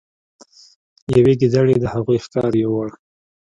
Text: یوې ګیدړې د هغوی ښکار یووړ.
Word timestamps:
یوې 1.15 1.33
ګیدړې 1.39 1.75
د 1.79 1.85
هغوی 1.93 2.17
ښکار 2.25 2.51
یووړ. 2.61 2.89